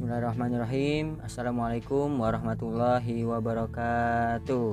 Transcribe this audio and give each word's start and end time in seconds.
Bismillahirrahmanirrahim. 0.00 1.20
Assalamualaikum 1.20 2.08
warahmatullahi 2.24 3.20
wabarakatuh. 3.20 4.68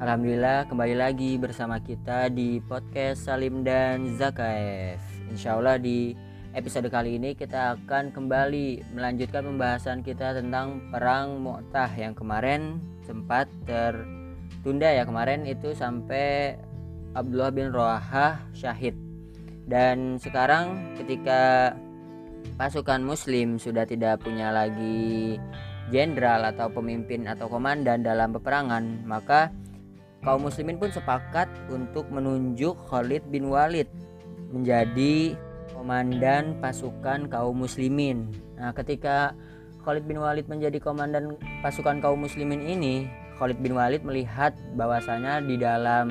Alhamdulillah 0.00 0.64
kembali 0.72 0.96
lagi 0.96 1.36
bersama 1.36 1.76
kita 1.84 2.32
di 2.32 2.64
podcast 2.64 3.28
Salim 3.28 3.60
dan 3.60 4.16
Zakaev. 4.16 4.96
Insya 5.28 5.60
Allah 5.60 5.76
di 5.76 6.16
episode 6.56 6.88
kali 6.88 7.20
ini 7.20 7.36
kita 7.36 7.76
akan 7.76 8.08
kembali 8.08 8.88
melanjutkan 8.96 9.52
pembahasan 9.52 10.00
kita 10.00 10.32
tentang 10.32 10.80
perang 10.88 11.36
Mu'tah 11.44 11.92
yang 11.92 12.16
kemarin 12.16 12.80
sempat 13.04 13.52
tertunda 13.68 14.96
ya. 14.96 15.04
Kemarin 15.04 15.44
itu 15.44 15.76
sampai 15.76 16.56
Abdullah 17.12 17.52
bin 17.52 17.68
Roahah 17.68 18.48
syahid. 18.56 18.96
Dan 19.68 20.16
sekarang 20.16 20.96
ketika 20.96 21.76
pasukan 22.54 23.02
muslim 23.02 23.58
sudah 23.58 23.82
tidak 23.82 24.22
punya 24.22 24.54
lagi 24.54 25.36
jenderal 25.90 26.46
atau 26.46 26.70
pemimpin 26.70 27.26
atau 27.26 27.50
komandan 27.50 28.06
dalam 28.06 28.34
peperangan, 28.34 29.02
maka 29.06 29.50
kaum 30.22 30.46
muslimin 30.46 30.78
pun 30.78 30.90
sepakat 30.90 31.46
untuk 31.70 32.06
menunjuk 32.10 32.74
Khalid 32.90 33.26
bin 33.30 33.50
Walid 33.50 33.86
menjadi 34.50 35.34
komandan 35.74 36.58
pasukan 36.58 37.30
kaum 37.30 37.62
muslimin. 37.62 38.30
Nah, 38.58 38.74
ketika 38.74 39.34
Khalid 39.86 40.06
bin 40.10 40.18
Walid 40.18 40.50
menjadi 40.50 40.82
komandan 40.82 41.38
pasukan 41.62 42.02
kaum 42.02 42.26
muslimin 42.26 42.62
ini, 42.66 43.06
Khalid 43.38 43.62
bin 43.62 43.78
Walid 43.78 44.02
melihat 44.02 44.56
bahwasanya 44.74 45.44
di 45.44 45.54
dalam 45.60 46.10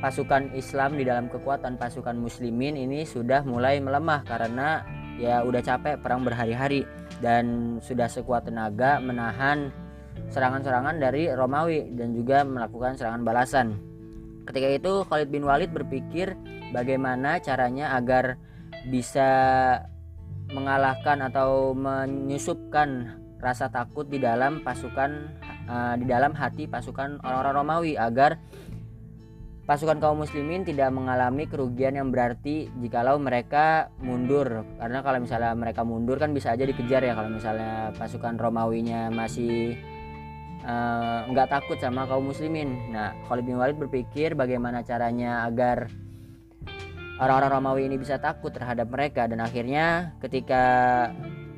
pasukan 0.00 0.50
Islam 0.58 0.98
di 0.98 1.06
dalam 1.06 1.30
kekuatan 1.30 1.78
pasukan 1.78 2.18
muslimin 2.18 2.74
ini 2.74 3.06
sudah 3.06 3.46
mulai 3.46 3.78
melemah 3.78 4.26
karena 4.26 4.82
ya 5.20 5.44
udah 5.44 5.60
capek 5.60 6.00
perang 6.00 6.24
berhari-hari 6.24 6.86
dan 7.20 7.76
sudah 7.82 8.08
sekuat 8.08 8.48
tenaga 8.48 8.98
menahan 8.98 9.70
serangan-serangan 10.32 10.96
dari 11.00 11.28
Romawi 11.32 11.92
dan 11.92 12.12
juga 12.12 12.44
melakukan 12.44 12.96
serangan 12.96 13.22
balasan. 13.24 13.66
Ketika 14.48 14.68
itu 14.68 14.92
Khalid 15.06 15.28
bin 15.30 15.46
Walid 15.46 15.70
berpikir 15.70 16.34
bagaimana 16.74 17.38
caranya 17.38 17.94
agar 17.94 18.36
bisa 18.90 19.30
mengalahkan 20.50 21.22
atau 21.30 21.72
menyusupkan 21.72 23.22
rasa 23.38 23.70
takut 23.70 24.06
di 24.06 24.22
dalam 24.22 24.62
pasukan 24.62 25.30
uh, 25.66 25.94
di 25.98 26.06
dalam 26.06 26.34
hati 26.34 26.66
pasukan 26.66 27.18
orang-orang 27.22 27.54
Romawi 27.58 27.92
agar 27.98 28.38
pasukan 29.72 30.04
kaum 30.04 30.20
muslimin 30.20 30.68
tidak 30.68 30.92
mengalami 30.92 31.48
kerugian 31.48 31.96
yang 31.96 32.12
berarti 32.12 32.68
jikalau 32.76 33.16
mereka 33.16 33.88
mundur. 34.04 34.68
Karena 34.76 35.00
kalau 35.00 35.24
misalnya 35.24 35.56
mereka 35.56 35.80
mundur 35.80 36.20
kan 36.20 36.36
bisa 36.36 36.52
aja 36.52 36.68
dikejar 36.68 37.00
ya 37.00 37.16
kalau 37.16 37.32
misalnya 37.32 37.88
pasukan 37.96 38.36
Romawinya 38.36 39.08
masih 39.08 39.72
eh, 40.60 41.18
nggak 41.24 41.48
uh, 41.48 41.52
takut 41.56 41.80
sama 41.80 42.04
kaum 42.04 42.28
muslimin. 42.28 42.92
Nah 42.92 43.16
Khalid 43.24 43.48
bin 43.48 43.56
Walid 43.56 43.80
berpikir 43.80 44.36
bagaimana 44.36 44.84
caranya 44.84 45.48
agar 45.48 45.88
orang-orang 47.16 47.50
Romawi 47.56 47.82
ini 47.88 47.96
bisa 47.96 48.20
takut 48.20 48.52
terhadap 48.52 48.92
mereka. 48.92 49.24
Dan 49.24 49.40
akhirnya 49.40 50.12
ketika 50.20 50.64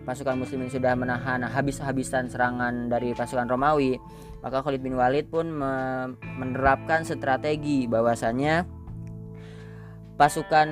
pasukan 0.05 0.37
muslimin 0.37 0.69
sudah 0.69 0.93
menahan 0.95 1.43
habis-habisan 1.49 2.29
serangan 2.29 2.93
dari 2.93 3.17
pasukan 3.17 3.49
Romawi 3.49 3.97
maka 4.45 4.61
Khalid 4.61 4.85
bin 4.85 4.93
Walid 5.01 5.33
pun 5.33 5.49
menerapkan 6.37 7.01
strategi 7.01 7.89
bahwasanya 7.89 8.69
pasukan 10.21 10.69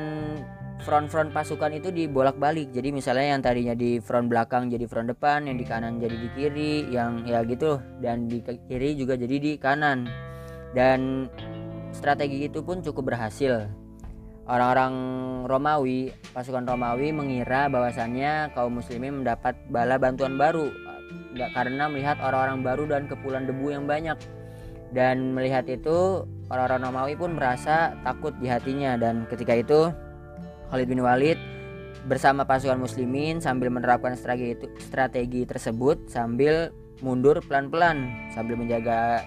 front-front 0.84 1.33
pasukan 1.33 1.72
itu 1.80 1.89
dibolak-balik. 1.89 2.69
Jadi 2.69 2.92
misalnya 2.92 3.33
yang 3.33 3.41
tadinya 3.41 3.72
di 3.72 3.97
front 3.97 4.28
belakang 4.28 4.69
jadi 4.69 4.84
front 4.84 5.08
depan, 5.08 5.48
yang 5.48 5.56
di 5.56 5.64
kanan 5.64 5.96
jadi 5.96 6.17
di 6.20 6.28
kiri, 6.36 6.74
yang 6.92 7.24
ya 7.24 7.40
gitu 7.48 7.80
dan 8.05 8.28
di 8.28 8.45
kiri 8.45 8.92
juga 8.92 9.17
jadi 9.17 9.36
di 9.40 9.52
kanan. 9.57 10.05
Dan 10.77 11.33
strategi 11.96 12.45
itu 12.45 12.61
pun 12.61 12.84
cukup 12.84 13.14
berhasil. 13.14 13.73
Orang-orang 14.42 14.95
Romawi, 15.47 16.11
pasukan 16.35 16.67
Romawi 16.67 17.14
mengira 17.14 17.70
bahwasannya 17.70 18.51
kaum 18.58 18.83
muslimin 18.83 19.23
mendapat 19.23 19.55
bala 19.70 20.03
bantuan 20.03 20.35
baru. 20.35 20.67
Karena 21.55 21.86
melihat 21.86 22.19
orang-orang 22.19 22.61
baru 22.67 22.85
dan 22.91 23.02
kepulan 23.07 23.47
debu 23.47 23.70
yang 23.70 23.86
banyak. 23.86 24.19
Dan 24.91 25.33
melihat 25.33 25.64
itu 25.70 26.27
orang-orang 26.51 26.91
Romawi 26.91 27.14
pun 27.14 27.39
merasa 27.39 27.95
takut 28.02 28.35
di 28.42 28.51
hatinya. 28.51 28.98
Dan 28.98 29.31
ketika 29.31 29.55
itu 29.55 29.95
Khalid 30.75 30.91
bin 30.91 31.01
Walid 31.07 31.39
bersama 32.02 32.42
pasukan 32.42 32.83
muslimin 32.83 33.39
sambil 33.39 33.70
menerapkan 33.70 34.19
strategi 34.19 34.58
itu 34.58 34.67
strategi 34.83 35.47
tersebut 35.47 36.11
sambil 36.11 36.75
mundur 36.98 37.39
pelan-pelan 37.47 38.11
sambil 38.35 38.58
menjaga 38.58 39.23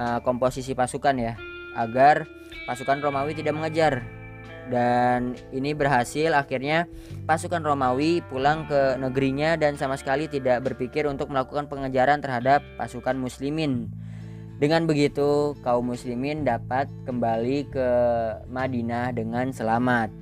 uh, 0.00 0.18
komposisi 0.24 0.72
pasukan 0.72 1.16
ya 1.20 1.32
agar 1.76 2.24
pasukan 2.64 3.04
Romawi 3.04 3.36
tidak 3.36 3.52
mengejar 3.52 4.00
dan 4.68 5.38
ini 5.54 5.72
berhasil 5.72 6.36
akhirnya 6.36 6.84
pasukan 7.24 7.64
Romawi 7.64 8.20
pulang 8.28 8.68
ke 8.68 9.00
negerinya 9.00 9.56
dan 9.56 9.80
sama 9.80 9.96
sekali 9.96 10.28
tidak 10.28 10.60
berpikir 10.66 11.08
untuk 11.08 11.32
melakukan 11.32 11.70
pengejaran 11.70 12.20
terhadap 12.20 12.60
pasukan 12.76 13.16
muslimin. 13.16 13.88
Dengan 14.60 14.84
begitu 14.84 15.56
kaum 15.64 15.88
muslimin 15.88 16.44
dapat 16.44 16.84
kembali 17.08 17.72
ke 17.72 17.88
Madinah 18.52 19.16
dengan 19.16 19.48
selamat. 19.56 20.12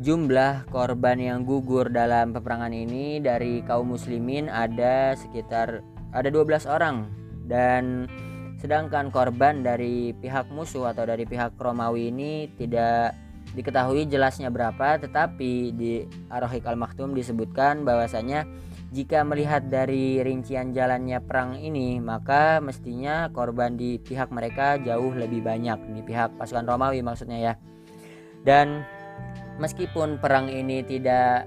Jumlah 0.00 0.64
korban 0.72 1.20
yang 1.20 1.44
gugur 1.44 1.92
dalam 1.92 2.32
peperangan 2.32 2.72
ini 2.72 3.20
dari 3.20 3.60
kaum 3.68 3.92
muslimin 3.92 4.48
ada 4.48 5.12
sekitar 5.12 5.84
ada 6.16 6.28
12 6.32 6.64
orang 6.64 7.12
dan 7.44 8.08
sedangkan 8.60 9.08
korban 9.08 9.64
dari 9.64 10.16
pihak 10.16 10.48
musuh 10.52 10.92
atau 10.92 11.04
dari 11.08 11.24
pihak 11.24 11.56
Romawi 11.56 12.12
ini 12.12 12.48
tidak 12.56 13.12
diketahui 13.50 14.06
jelasnya 14.06 14.46
berapa 14.48 15.02
tetapi 15.02 15.74
di 15.74 16.06
Arohik 16.30 16.66
Al-Maktum 16.66 17.18
disebutkan 17.18 17.82
bahwasanya 17.82 18.46
jika 18.90 19.22
melihat 19.22 19.70
dari 19.70 20.18
rincian 20.22 20.74
jalannya 20.74 21.22
perang 21.22 21.58
ini 21.58 22.02
maka 22.02 22.58
mestinya 22.58 23.30
korban 23.30 23.78
di 23.78 23.98
pihak 24.02 24.30
mereka 24.34 24.78
jauh 24.82 25.14
lebih 25.14 25.42
banyak 25.46 25.78
di 25.94 26.02
pihak 26.02 26.34
pasukan 26.38 26.66
Romawi 26.66 26.98
maksudnya 27.02 27.38
ya. 27.38 27.54
Dan 28.42 28.82
meskipun 29.62 30.18
perang 30.18 30.50
ini 30.50 30.82
tidak 30.82 31.46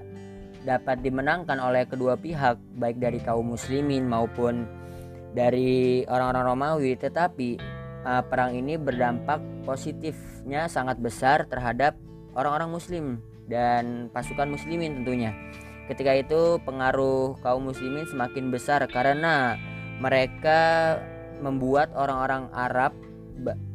dapat 0.64 1.04
dimenangkan 1.04 1.60
oleh 1.60 1.84
kedua 1.84 2.16
pihak 2.16 2.56
baik 2.80 2.96
dari 2.96 3.20
kaum 3.20 3.52
muslimin 3.52 4.08
maupun 4.08 4.64
dari 5.36 6.06
orang-orang 6.08 6.48
Romawi 6.48 6.96
tetapi 6.96 7.60
uh, 8.04 8.22
perang 8.22 8.54
ini 8.54 8.76
berdampak 8.78 9.40
positifnya 9.64 10.68
sangat 10.68 11.00
besar 11.00 11.48
terhadap 11.48 11.96
orang-orang 12.36 12.70
muslim 12.70 13.04
dan 13.48 14.08
pasukan 14.12 14.48
muslimin 14.48 15.02
tentunya. 15.02 15.32
Ketika 15.84 16.16
itu 16.16 16.56
pengaruh 16.64 17.36
kaum 17.44 17.68
muslimin 17.68 18.08
semakin 18.08 18.48
besar 18.48 18.80
karena 18.88 19.60
mereka 20.00 20.96
membuat 21.44 21.92
orang-orang 21.92 22.48
Arab 22.56 22.96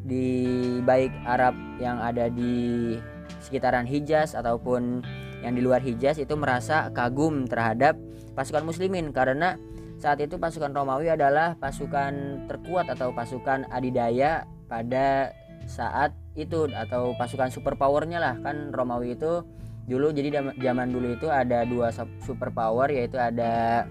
di 0.07 0.57
baik 0.81 1.13
Arab 1.28 1.53
yang 1.78 2.01
ada 2.01 2.31
di 2.31 2.96
sekitaran 3.44 3.85
Hijaz 3.85 4.34
ataupun 4.34 5.06
yang 5.46 5.53
di 5.53 5.61
luar 5.61 5.79
Hijaz 5.84 6.17
itu 6.17 6.34
merasa 6.34 6.90
kagum 6.91 7.46
terhadap 7.46 7.96
pasukan 8.34 8.66
muslimin 8.66 9.11
karena 9.13 9.59
saat 9.99 10.23
itu 10.23 10.39
pasukan 10.39 10.71
Romawi 10.71 11.11
adalah 11.11 11.59
pasukan 11.59 12.47
terkuat 12.47 12.87
atau 12.87 13.11
pasukan 13.11 13.67
adidaya 13.67 14.47
pada 14.71 15.35
saat 15.67 16.15
itu 16.39 16.71
atau 16.71 17.11
pasukan 17.19 17.51
superpowernya 17.51 18.17
lah. 18.23 18.35
Kan 18.39 18.71
Romawi 18.71 19.19
itu 19.19 19.43
dulu 19.91 20.16
jadi 20.16 20.40
zaman 20.55 20.96
dulu 20.96 21.19
itu 21.19 21.28
ada 21.28 21.67
dua 21.67 21.91
superpower 22.23 22.87
yaitu 22.96 23.19
ada 23.19 23.85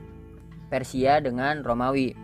Persia 0.73 1.21
dengan 1.21 1.61
Romawi. 1.61 2.17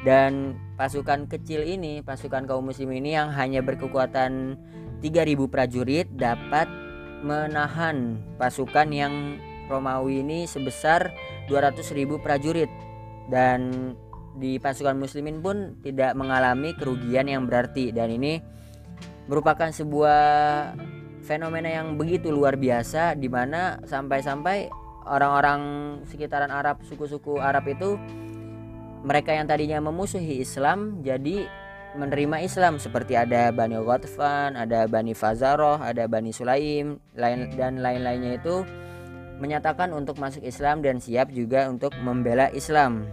Dan 0.00 0.56
pasukan 0.80 1.28
kecil 1.28 1.68
ini 1.68 2.00
pasukan 2.00 2.48
kaum 2.48 2.72
muslim 2.72 2.88
ini 2.96 3.20
yang 3.20 3.28
hanya 3.36 3.60
berkekuatan 3.60 4.56
3000 5.04 5.52
prajurit 5.52 6.08
dapat 6.16 6.70
menahan 7.20 8.16
pasukan 8.40 8.88
yang 8.88 9.36
Romawi 9.66 10.22
ini 10.22 10.46
sebesar 10.46 11.10
200.000 11.50 12.22
prajurit 12.22 12.70
dan 13.32 13.92
di 14.36 14.60
pasukan 14.60 14.94
muslimin 14.96 15.40
pun 15.40 15.80
tidak 15.80 16.12
mengalami 16.12 16.76
kerugian 16.76 17.26
yang 17.26 17.48
berarti. 17.48 17.90
Dan 17.90 18.12
ini 18.12 18.38
merupakan 19.26 19.72
sebuah 19.72 20.22
fenomena 21.26 21.66
yang 21.66 21.98
begitu 21.98 22.30
luar 22.30 22.54
biasa 22.54 23.18
di 23.18 23.26
mana 23.26 23.82
sampai-sampai 23.82 24.70
orang-orang 25.06 25.60
sekitaran 26.06 26.50
Arab 26.50 26.82
suku-suku 26.86 27.42
Arab 27.42 27.66
itu 27.66 27.98
mereka 29.06 29.34
yang 29.34 29.46
tadinya 29.46 29.78
memusuhi 29.82 30.42
Islam 30.42 31.02
jadi 31.02 31.46
menerima 31.96 32.44
Islam. 32.44 32.76
Seperti 32.76 33.16
ada 33.16 33.50
Bani 33.50 33.78
Ghatfan, 33.80 34.54
ada 34.54 34.84
Bani 34.86 35.16
Fazaroh, 35.16 35.80
ada 35.80 36.06
Bani 36.06 36.30
Sulaim, 36.30 37.00
lain 37.16 37.50
dan 37.56 37.80
lain-lainnya 37.80 38.38
itu 38.38 38.62
menyatakan 39.36 39.92
untuk 39.92 40.16
masuk 40.16 40.42
Islam 40.44 40.80
dan 40.80 41.00
siap 41.00 41.28
juga 41.32 41.68
untuk 41.68 41.92
membela 42.00 42.48
Islam. 42.52 43.08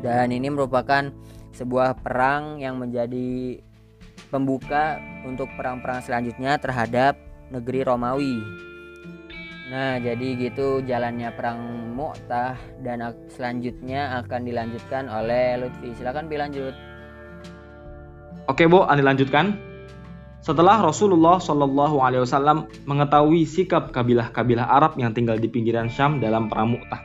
Dan 0.00 0.32
ini 0.32 0.52
merupakan 0.52 1.08
sebuah 1.56 2.00
perang 2.04 2.60
yang 2.60 2.76
menjadi 2.76 3.60
pembuka 4.28 4.98
untuk 5.24 5.48
perang-perang 5.54 6.02
selanjutnya 6.04 6.58
terhadap 6.58 7.16
negeri 7.48 7.86
Romawi. 7.86 8.36
Nah, 9.72 9.96
jadi 9.96 10.36
gitu 10.36 10.84
jalannya 10.84 11.32
perang 11.32 11.88
Mu'tah 11.96 12.58
dan 12.84 13.00
selanjutnya 13.32 14.20
akan 14.20 14.44
dilanjutkan 14.44 15.08
oleh 15.08 15.56
Lutfi. 15.56 15.94
Silakan 15.96 16.28
dilanjut. 16.28 16.74
Oke, 18.44 18.68
Bu, 18.68 18.84
Anda 18.84 19.08
lanjutkan. 19.08 19.73
Setelah 20.44 20.84
Rasulullah 20.84 21.40
Shallallahu 21.40 22.04
Alaihi 22.04 22.28
Wasallam 22.28 22.68
mengetahui 22.84 23.48
sikap 23.48 23.96
kabilah-kabilah 23.96 24.68
Arab 24.68 24.92
yang 25.00 25.16
tinggal 25.16 25.40
di 25.40 25.48
pinggiran 25.48 25.88
Syam 25.88 26.20
dalam 26.20 26.52
perang 26.52 26.76
Mu'tah, 26.76 27.00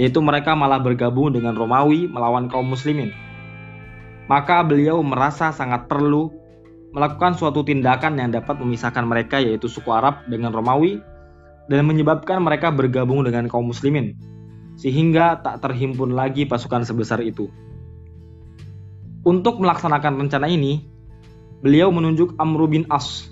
yaitu 0.00 0.24
mereka 0.24 0.56
malah 0.56 0.80
bergabung 0.80 1.36
dengan 1.36 1.52
Romawi 1.52 2.08
melawan 2.08 2.48
kaum 2.48 2.72
Muslimin, 2.72 3.12
maka 4.32 4.64
beliau 4.64 5.04
merasa 5.04 5.52
sangat 5.52 5.92
perlu 5.92 6.32
melakukan 6.96 7.36
suatu 7.36 7.60
tindakan 7.60 8.16
yang 8.16 8.32
dapat 8.32 8.56
memisahkan 8.56 9.04
mereka 9.04 9.36
yaitu 9.44 9.68
suku 9.68 9.92
Arab 9.92 10.24
dengan 10.32 10.48
Romawi 10.48 11.04
dan 11.68 11.84
menyebabkan 11.84 12.40
mereka 12.40 12.72
bergabung 12.72 13.28
dengan 13.28 13.44
kaum 13.44 13.68
muslimin 13.68 14.16
sehingga 14.80 15.36
tak 15.44 15.60
terhimpun 15.60 16.16
lagi 16.16 16.48
pasukan 16.48 16.88
sebesar 16.88 17.20
itu. 17.20 17.52
Untuk 19.28 19.60
melaksanakan 19.60 20.16
rencana 20.24 20.48
ini, 20.48 20.97
beliau 21.60 21.90
menunjuk 21.90 22.38
Amr 22.38 22.70
bin 22.70 22.84
As 22.90 23.28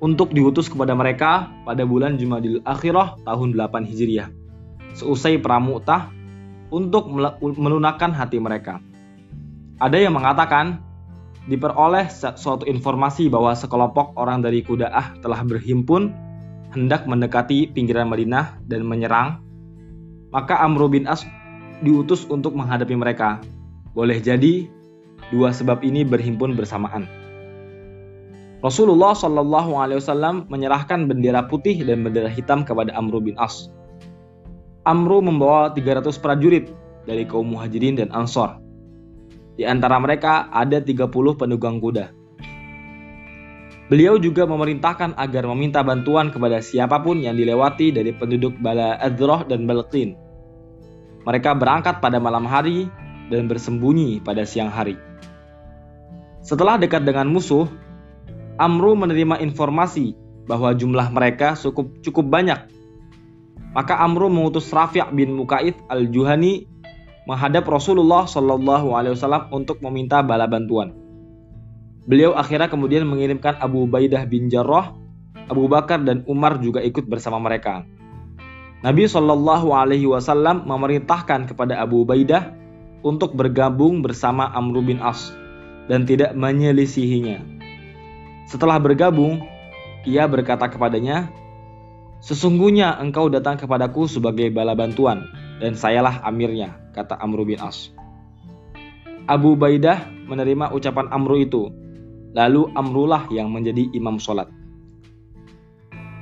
untuk 0.00 0.32
diutus 0.32 0.66
kepada 0.66 0.96
mereka 0.96 1.52
pada 1.62 1.84
bulan 1.84 2.16
Jumadil 2.16 2.64
Akhirah 2.64 3.20
tahun 3.22 3.54
8 3.54 3.84
Hijriah, 3.84 4.32
seusai 4.96 5.38
Pramu'tah 5.38 6.10
untuk 6.72 7.10
melunakkan 7.40 8.10
hati 8.14 8.40
mereka. 8.40 8.80
Ada 9.76 10.00
yang 10.00 10.16
mengatakan 10.16 10.80
diperoleh 11.48 12.08
suatu 12.12 12.64
informasi 12.64 13.28
bahwa 13.28 13.52
sekelompok 13.52 14.16
orang 14.16 14.40
dari 14.40 14.64
Kudaah 14.64 15.20
telah 15.20 15.40
berhimpun 15.44 16.12
hendak 16.70 17.04
mendekati 17.10 17.66
pinggiran 17.68 18.06
Madinah 18.06 18.62
dan 18.64 18.86
menyerang, 18.86 19.42
maka 20.30 20.62
Amr 20.62 20.86
bin 20.88 21.10
As 21.10 21.26
diutus 21.82 22.24
untuk 22.30 22.54
menghadapi 22.54 22.94
mereka. 22.94 23.42
Boleh 23.90 24.22
jadi 24.22 24.70
dua 25.34 25.50
sebab 25.50 25.82
ini 25.82 26.06
berhimpun 26.06 26.54
bersamaan. 26.54 27.19
Rasulullah 28.60 29.16
Shallallahu 29.16 29.72
Alaihi 29.76 29.98
Wasallam 30.00 30.44
menyerahkan 30.52 31.08
bendera 31.08 31.48
putih 31.48 31.80
dan 31.80 32.04
bendera 32.04 32.28
hitam 32.28 32.64
kepada 32.64 32.92
Amr 32.92 33.20
bin 33.24 33.36
As. 33.40 33.72
Amr 34.84 35.24
membawa 35.24 35.72
300 35.72 36.16
prajurit 36.20 36.68
dari 37.08 37.24
kaum 37.24 37.56
muhajirin 37.56 37.96
dan 37.96 38.12
ansor 38.12 38.60
di 39.60 39.68
antara 39.68 40.00
mereka 40.00 40.48
ada 40.48 40.80
30 40.80 41.12
penunggang 41.36 41.84
kuda. 41.84 42.16
Beliau 43.92 44.16
juga 44.16 44.48
memerintahkan 44.48 45.20
agar 45.20 45.44
meminta 45.52 45.84
bantuan 45.84 46.32
kepada 46.32 46.64
siapa 46.64 46.96
pun 47.04 47.20
yang 47.20 47.36
dilewati 47.36 47.92
dari 47.92 48.16
penduduk 48.16 48.56
Bala 48.64 48.96
Adroh 49.04 49.44
dan 49.44 49.68
Balqin. 49.68 50.16
Mereka 51.28 51.60
berangkat 51.60 52.00
pada 52.00 52.16
malam 52.16 52.48
hari 52.48 52.88
dan 53.28 53.52
bersembunyi 53.52 54.24
pada 54.24 54.48
siang 54.48 54.72
hari. 54.72 54.96
Setelah 56.40 56.80
dekat 56.80 57.04
dengan 57.04 57.28
musuh, 57.28 57.68
Amru 58.60 58.92
menerima 58.92 59.40
informasi 59.40 60.12
bahwa 60.44 60.76
jumlah 60.76 61.08
mereka 61.08 61.56
cukup 61.56 61.96
cukup 62.04 62.28
banyak. 62.28 62.60
Maka 63.72 63.96
Amru 63.96 64.28
mengutus 64.28 64.68
Rafi' 64.68 65.00
bin 65.16 65.32
Mukaid 65.32 65.80
al-Juhani 65.88 66.68
menghadap 67.24 67.64
Rasulullah 67.64 68.28
Shallallahu 68.28 68.92
Alaihi 68.92 69.16
Wasallam 69.16 69.48
untuk 69.48 69.80
meminta 69.80 70.20
bala 70.20 70.44
bantuan. 70.44 70.92
Beliau 72.04 72.34
akhirnya 72.34 72.66
kemudian 72.66 73.06
mengirimkan 73.06 73.56
Abu 73.62 73.86
Ubaidah 73.86 74.26
bin 74.26 74.50
Jarrah, 74.50 74.92
Abu 75.46 75.70
Bakar 75.70 76.02
dan 76.02 76.26
Umar 76.26 76.58
juga 76.58 76.82
ikut 76.82 77.06
bersama 77.06 77.38
mereka. 77.38 77.86
Nabi 78.82 79.06
Shallallahu 79.06 79.70
Alaihi 79.70 80.10
Wasallam 80.10 80.66
memerintahkan 80.66 81.48
kepada 81.54 81.78
Abu 81.78 82.02
Ubaidah 82.02 82.50
untuk 83.06 83.38
bergabung 83.38 84.02
bersama 84.02 84.50
Amr 84.52 84.82
bin 84.82 84.98
As 84.98 85.30
dan 85.86 86.04
tidak 86.04 86.34
menyelisihinya. 86.34 87.59
Setelah 88.48 88.80
bergabung, 88.80 89.42
ia 90.06 90.24
berkata 90.30 90.70
kepadanya, 90.70 91.28
Sesungguhnya 92.20 93.00
engkau 93.00 93.32
datang 93.32 93.56
kepadaku 93.56 94.04
sebagai 94.04 94.52
bala 94.52 94.76
bantuan, 94.76 95.24
dan 95.56 95.72
sayalah 95.72 96.20
amirnya, 96.28 96.76
kata 96.92 97.16
Amru 97.16 97.48
bin 97.48 97.56
As. 97.56 97.88
Abu 99.24 99.56
Baidah 99.56 100.04
menerima 100.28 100.68
ucapan 100.76 101.08
Amru 101.08 101.40
itu, 101.40 101.72
lalu 102.36 102.68
Amrulah 102.76 103.24
yang 103.32 103.48
menjadi 103.48 103.88
imam 103.96 104.20
sholat. 104.20 104.52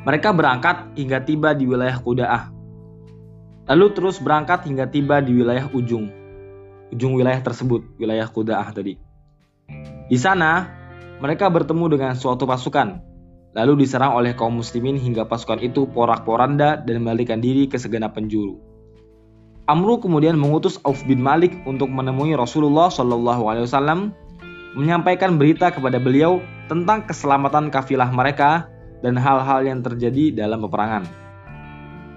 Mereka 0.06 0.30
berangkat 0.30 0.94
hingga 0.94 1.18
tiba 1.26 1.50
di 1.58 1.66
wilayah 1.66 1.98
Kudaah. 1.98 2.54
Lalu 3.68 3.86
terus 3.92 4.22
berangkat 4.22 4.70
hingga 4.70 4.86
tiba 4.86 5.18
di 5.18 5.34
wilayah 5.34 5.66
ujung. 5.74 6.08
Ujung 6.94 7.18
wilayah 7.18 7.42
tersebut, 7.42 7.84
wilayah 7.98 8.30
Kudaah 8.30 8.70
tadi. 8.70 8.96
Di 10.08 10.16
sana, 10.16 10.77
mereka 11.18 11.50
bertemu 11.50 11.84
dengan 11.98 12.12
suatu 12.14 12.46
pasukan 12.46 13.08
lalu 13.56 13.84
diserang 13.84 14.14
oleh 14.14 14.36
kaum 14.36 14.60
muslimin 14.60 14.94
hingga 14.94 15.24
pasukan 15.24 15.58
itu 15.58 15.88
porak-poranda 15.88 16.78
dan 16.84 17.00
melarikan 17.00 17.40
diri 17.40 17.66
ke 17.66 17.80
segenap 17.80 18.14
penjuru. 18.14 18.60
Amru 19.68 20.00
kemudian 20.00 20.38
mengutus 20.38 20.80
Auf 20.86 21.04
bin 21.04 21.20
Malik 21.20 21.52
untuk 21.68 21.92
menemui 21.92 22.32
Rasulullah 22.38 22.88
Shallallahu 22.88 23.42
Alaihi 23.52 23.68
Wasallam, 23.68 24.16
menyampaikan 24.72 25.36
berita 25.36 25.68
kepada 25.68 26.00
beliau 26.00 26.40
tentang 26.72 27.04
keselamatan 27.04 27.68
kafilah 27.68 28.08
mereka 28.08 28.70
dan 29.04 29.18
hal-hal 29.18 29.64
yang 29.64 29.84
terjadi 29.84 30.32
dalam 30.32 30.64
peperangan. 30.64 31.04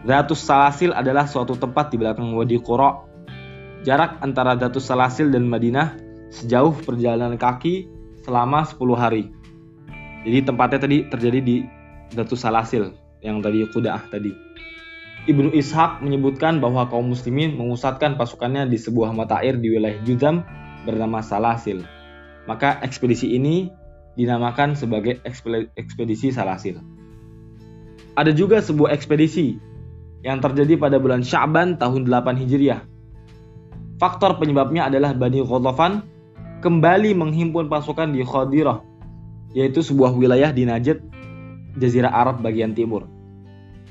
Datus 0.02 0.42
Salasil 0.42 0.96
adalah 0.96 1.28
suatu 1.30 1.54
tempat 1.54 1.94
di 1.94 2.00
belakang 2.00 2.34
Wadi 2.34 2.58
Qura. 2.58 3.06
Jarak 3.82 4.22
antara 4.24 4.56
Datus 4.56 4.88
Salasil 4.88 5.30
dan 5.30 5.46
Madinah 5.46 5.98
sejauh 6.32 6.74
perjalanan 6.86 7.36
kaki 7.36 8.01
selama 8.22 8.66
10 8.66 8.78
hari. 8.98 9.24
Jadi 10.22 10.40
tempatnya 10.46 10.80
tadi 10.82 10.98
terjadi 11.10 11.40
di 11.42 11.56
Datu 12.14 12.38
Salasil 12.38 12.94
yang 13.26 13.42
tadi 13.42 13.66
Kudaah 13.70 14.06
tadi. 14.10 14.34
Ibnu 15.30 15.54
Ishaq 15.54 16.02
menyebutkan 16.02 16.58
bahwa 16.58 16.90
kaum 16.90 17.14
muslimin 17.14 17.54
mengusatkan 17.54 18.18
pasukannya 18.18 18.66
di 18.66 18.78
sebuah 18.82 19.14
mata 19.14 19.38
air 19.46 19.54
di 19.58 19.70
wilayah 19.70 20.02
Juzam 20.02 20.42
bernama 20.82 21.22
Salasil. 21.22 21.86
Maka 22.50 22.82
ekspedisi 22.82 23.38
ini 23.38 23.70
dinamakan 24.18 24.74
sebagai 24.74 25.22
ekspedisi 25.78 26.34
Salasil. 26.34 26.82
Ada 28.18 28.34
juga 28.34 28.60
sebuah 28.66 28.92
ekspedisi 28.98 29.62
yang 30.26 30.42
terjadi 30.42 30.78
pada 30.78 30.98
bulan 30.98 31.22
Syaban 31.22 31.78
tahun 31.78 32.10
8 32.10 32.42
Hijriah. 32.42 32.82
Faktor 34.02 34.42
penyebabnya 34.42 34.90
adalah 34.90 35.14
Bani 35.14 35.46
Ghatafan 35.46 36.02
kembali 36.62 37.18
menghimpun 37.18 37.68
pasukan 37.68 38.14
di 38.14 38.22
Khadirah 38.22 38.86
yaitu 39.52 39.84
sebuah 39.84 40.16
wilayah 40.16 40.56
di 40.56 40.64
Najd, 40.64 41.04
Jazirah 41.76 42.14
Arab 42.14 42.40
bagian 42.40 42.72
timur. 42.72 43.10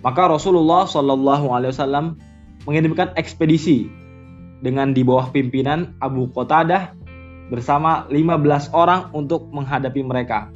Maka 0.00 0.32
Rasulullah 0.32 0.88
Shallallahu 0.88 1.52
Alaihi 1.52 1.76
Wasallam 1.76 2.16
mengirimkan 2.64 3.12
ekspedisi 3.20 3.90
dengan 4.64 4.96
di 4.96 5.04
bawah 5.04 5.28
pimpinan 5.28 5.92
Abu 6.00 6.32
Qatadah 6.32 6.96
bersama 7.52 8.08
15 8.08 8.72
orang 8.72 9.12
untuk 9.12 9.52
menghadapi 9.52 10.00
mereka. 10.00 10.48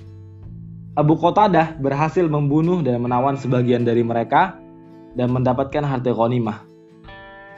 Abu 0.95 1.19
Qatadah 1.19 1.77
berhasil 1.83 2.25
membunuh 2.25 2.81
dan 2.81 3.03
menawan 3.03 3.37
sebagian 3.37 3.83
dari 3.85 4.01
mereka 4.01 4.57
dan 5.19 5.35
mendapatkan 5.35 5.83
harta 5.85 6.15
ghanimah. 6.15 6.65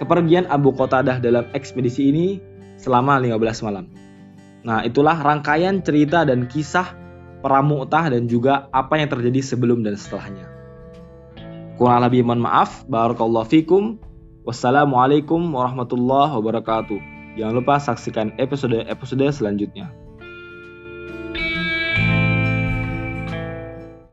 Kepergian 0.02 0.48
Abu 0.50 0.74
Qatadah 0.74 1.22
dalam 1.22 1.46
ekspedisi 1.52 2.10
ini 2.10 2.26
selama 2.80 3.20
15 3.20 3.66
malam. 3.66 4.05
Nah, 4.66 4.82
itulah 4.82 5.14
rangkaian 5.14 5.78
cerita 5.78 6.26
dan 6.26 6.50
kisah 6.50 6.98
pramuktah 7.38 8.10
dan 8.10 8.26
juga 8.26 8.66
apa 8.74 8.98
yang 8.98 9.06
terjadi 9.06 9.54
sebelum 9.54 9.86
dan 9.86 9.94
setelahnya. 9.94 10.50
Kurang 11.78 12.02
lebih 12.02 12.26
mohon 12.26 12.42
maaf. 12.42 12.82
Barakallahu 12.90 13.46
fikum. 13.46 14.02
Wassalamualaikum 14.42 15.38
warahmatullahi 15.54 16.34
wabarakatuh. 16.34 16.98
Jangan 17.38 17.54
lupa 17.54 17.78
saksikan 17.78 18.34
episode-episode 18.42 19.28
selanjutnya. 19.30 20.05